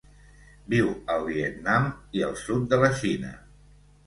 Viu 0.73 0.87
al 1.15 1.25
Vietnam 1.27 1.85
i 2.21 2.25
el 2.29 2.35
sud 2.45 2.67
de 2.73 2.81
la 2.87 2.91
Xina. 3.05 3.37